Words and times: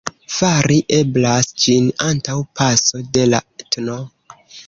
Fari 0.35 0.77
eblas 0.99 1.49
ĝin 1.65 1.91
antaŭ 2.07 2.39
paso 2.61 3.05
de 3.19 3.27
la 3.35 3.45
tn. 3.65 3.95